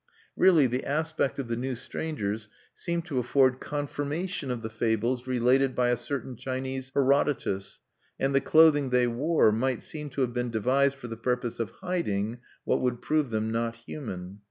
[0.35, 5.75] Really the aspect of the new strangers seemed to afford confirmation of the fables related
[5.75, 7.81] by a certain Chinese Herodotus;
[8.19, 11.69] and the clothing they wore might seem to have been devised for the purpose of
[11.81, 14.39] hiding what would prove them not human.